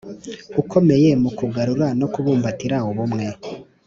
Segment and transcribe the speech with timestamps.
[0.61, 3.25] ukomeye mu kugarura no kubumbatira ubumwe